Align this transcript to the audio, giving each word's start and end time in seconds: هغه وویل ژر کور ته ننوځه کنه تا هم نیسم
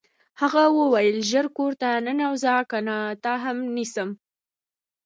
هغه 0.41 0.63
وویل 0.79 1.17
ژر 1.31 1.45
کور 1.57 1.71
ته 1.81 1.89
ننوځه 2.05 2.53
کنه 2.71 2.97
تا 3.23 3.33
هم 3.43 3.57
نیسم 3.75 4.09